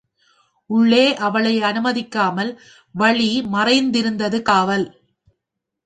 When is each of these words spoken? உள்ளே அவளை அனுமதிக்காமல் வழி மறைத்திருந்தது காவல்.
உள்ளே 0.69 1.15
அவளை 1.17 1.61
அனுமதிக்காமல் 1.61 2.51
வழி 2.95 3.41
மறைத்திருந்தது 3.53 4.41
காவல். 4.41 4.87